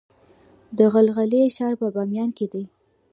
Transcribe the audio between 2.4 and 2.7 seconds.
دی